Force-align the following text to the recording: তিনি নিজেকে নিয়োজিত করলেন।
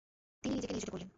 তিনি 0.43 0.53
নিজেকে 0.55 0.73
নিয়োজিত 0.73 0.89
করলেন। 0.89 1.09